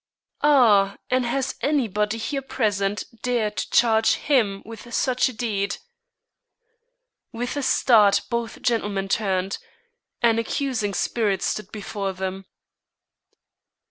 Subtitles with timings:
[0.41, 5.77] "Ah, and has anybody here present dared to charge him with such a deed!"
[7.31, 9.59] With a start both gentlemen turned;
[10.23, 12.47] an accusing spirit stood before them.